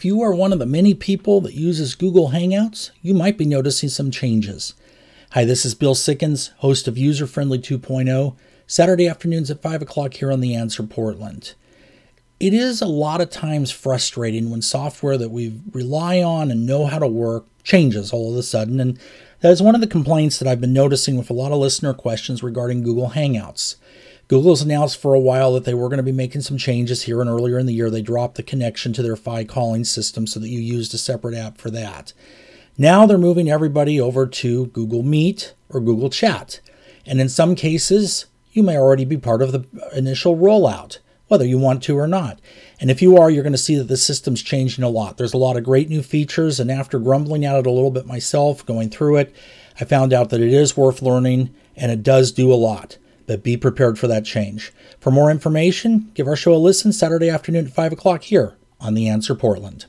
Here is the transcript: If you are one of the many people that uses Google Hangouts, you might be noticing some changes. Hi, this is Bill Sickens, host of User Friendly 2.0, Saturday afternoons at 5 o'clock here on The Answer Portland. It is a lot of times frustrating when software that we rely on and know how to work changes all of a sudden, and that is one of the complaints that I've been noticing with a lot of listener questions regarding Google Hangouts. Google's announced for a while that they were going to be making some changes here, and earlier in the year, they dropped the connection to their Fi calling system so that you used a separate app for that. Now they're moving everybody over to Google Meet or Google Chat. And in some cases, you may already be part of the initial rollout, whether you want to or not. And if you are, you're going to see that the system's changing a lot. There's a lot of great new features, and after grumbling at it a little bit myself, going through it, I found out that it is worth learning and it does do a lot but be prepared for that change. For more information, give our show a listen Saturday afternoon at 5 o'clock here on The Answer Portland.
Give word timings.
If 0.00 0.06
you 0.06 0.22
are 0.22 0.32
one 0.32 0.54
of 0.54 0.58
the 0.58 0.64
many 0.64 0.94
people 0.94 1.42
that 1.42 1.52
uses 1.52 1.94
Google 1.94 2.30
Hangouts, 2.30 2.90
you 3.02 3.12
might 3.12 3.36
be 3.36 3.44
noticing 3.44 3.90
some 3.90 4.10
changes. 4.10 4.72
Hi, 5.32 5.44
this 5.44 5.66
is 5.66 5.74
Bill 5.74 5.94
Sickens, 5.94 6.52
host 6.60 6.88
of 6.88 6.96
User 6.96 7.26
Friendly 7.26 7.58
2.0, 7.58 8.34
Saturday 8.66 9.06
afternoons 9.06 9.50
at 9.50 9.60
5 9.60 9.82
o'clock 9.82 10.14
here 10.14 10.32
on 10.32 10.40
The 10.40 10.54
Answer 10.54 10.84
Portland. 10.84 11.52
It 12.40 12.54
is 12.54 12.80
a 12.80 12.86
lot 12.86 13.20
of 13.20 13.28
times 13.28 13.70
frustrating 13.70 14.48
when 14.48 14.62
software 14.62 15.18
that 15.18 15.28
we 15.28 15.60
rely 15.70 16.22
on 16.22 16.50
and 16.50 16.64
know 16.64 16.86
how 16.86 16.98
to 16.98 17.06
work 17.06 17.44
changes 17.62 18.10
all 18.10 18.32
of 18.32 18.38
a 18.38 18.42
sudden, 18.42 18.80
and 18.80 18.98
that 19.40 19.52
is 19.52 19.60
one 19.60 19.74
of 19.74 19.82
the 19.82 19.86
complaints 19.86 20.38
that 20.38 20.48
I've 20.48 20.62
been 20.62 20.72
noticing 20.72 21.18
with 21.18 21.28
a 21.28 21.34
lot 21.34 21.52
of 21.52 21.58
listener 21.58 21.92
questions 21.92 22.42
regarding 22.42 22.84
Google 22.84 23.10
Hangouts. 23.10 23.76
Google's 24.30 24.62
announced 24.62 25.00
for 25.00 25.12
a 25.12 25.18
while 25.18 25.54
that 25.54 25.64
they 25.64 25.74
were 25.74 25.88
going 25.88 25.96
to 25.96 26.04
be 26.04 26.12
making 26.12 26.42
some 26.42 26.56
changes 26.56 27.02
here, 27.02 27.20
and 27.20 27.28
earlier 27.28 27.58
in 27.58 27.66
the 27.66 27.74
year, 27.74 27.90
they 27.90 28.00
dropped 28.00 28.36
the 28.36 28.44
connection 28.44 28.92
to 28.92 29.02
their 29.02 29.16
Fi 29.16 29.42
calling 29.42 29.82
system 29.82 30.24
so 30.24 30.38
that 30.38 30.48
you 30.48 30.60
used 30.60 30.94
a 30.94 30.98
separate 30.98 31.34
app 31.34 31.58
for 31.58 31.68
that. 31.70 32.12
Now 32.78 33.06
they're 33.06 33.18
moving 33.18 33.50
everybody 33.50 34.00
over 34.00 34.28
to 34.28 34.66
Google 34.66 35.02
Meet 35.02 35.54
or 35.68 35.80
Google 35.80 36.10
Chat. 36.10 36.60
And 37.04 37.20
in 37.20 37.28
some 37.28 37.56
cases, 37.56 38.26
you 38.52 38.62
may 38.62 38.78
already 38.78 39.04
be 39.04 39.16
part 39.16 39.42
of 39.42 39.50
the 39.50 39.66
initial 39.96 40.36
rollout, 40.36 40.98
whether 41.26 41.44
you 41.44 41.58
want 41.58 41.82
to 41.82 41.98
or 41.98 42.06
not. 42.06 42.40
And 42.78 42.88
if 42.88 43.02
you 43.02 43.16
are, 43.16 43.30
you're 43.30 43.42
going 43.42 43.52
to 43.52 43.58
see 43.58 43.74
that 43.78 43.88
the 43.88 43.96
system's 43.96 44.44
changing 44.44 44.84
a 44.84 44.88
lot. 44.88 45.16
There's 45.16 45.34
a 45.34 45.38
lot 45.38 45.56
of 45.56 45.64
great 45.64 45.88
new 45.88 46.04
features, 46.04 46.60
and 46.60 46.70
after 46.70 47.00
grumbling 47.00 47.44
at 47.44 47.56
it 47.56 47.66
a 47.66 47.72
little 47.72 47.90
bit 47.90 48.06
myself, 48.06 48.64
going 48.64 48.90
through 48.90 49.16
it, 49.16 49.34
I 49.80 49.84
found 49.84 50.12
out 50.12 50.30
that 50.30 50.40
it 50.40 50.52
is 50.52 50.76
worth 50.76 51.02
learning 51.02 51.52
and 51.74 51.90
it 51.90 52.04
does 52.04 52.30
do 52.30 52.52
a 52.52 52.54
lot 52.54 52.96
but 53.26 53.42
be 53.42 53.56
prepared 53.56 53.98
for 53.98 54.06
that 54.06 54.24
change. 54.24 54.72
For 54.98 55.10
more 55.10 55.30
information, 55.30 56.10
give 56.14 56.26
our 56.26 56.36
show 56.36 56.54
a 56.54 56.56
listen 56.56 56.92
Saturday 56.92 57.28
afternoon 57.28 57.66
at 57.66 57.72
5 57.72 57.92
o'clock 57.92 58.22
here 58.22 58.56
on 58.80 58.94
The 58.94 59.08
Answer 59.08 59.34
Portland. 59.34 59.86